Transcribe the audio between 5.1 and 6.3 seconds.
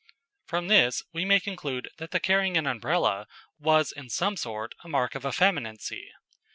of effeminacy.